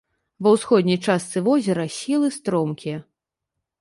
[0.45, 2.97] Ва ўсходняй частцы возера схілы стромкія.